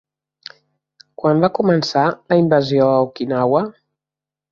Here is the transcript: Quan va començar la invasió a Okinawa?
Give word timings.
Quan 1.23 1.43
va 1.43 1.49
començar 1.57 2.05
la 2.33 2.39
invasió 2.45 2.87
a 2.95 3.05
Okinawa? 3.09 3.63